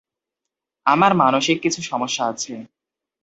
আমার 0.85 1.11
মানসিক 1.15 1.57
কিছু 1.61 1.79
সমস্যা 1.81 2.23
আছে। 2.25 2.53